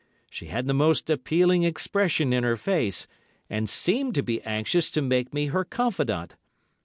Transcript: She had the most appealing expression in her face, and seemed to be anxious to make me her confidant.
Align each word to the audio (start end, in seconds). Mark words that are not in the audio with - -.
She 0.31 0.47
had 0.47 0.65
the 0.65 0.73
most 0.73 1.11
appealing 1.11 1.63
expression 1.63 2.33
in 2.33 2.43
her 2.43 2.57
face, 2.57 3.05
and 3.51 3.69
seemed 3.69 4.15
to 4.15 4.23
be 4.23 4.41
anxious 4.41 4.89
to 4.89 5.01
make 5.03 5.31
me 5.31 5.45
her 5.49 5.63
confidant. 5.63 6.35